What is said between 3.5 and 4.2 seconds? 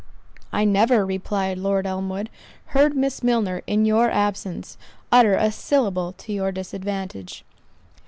in your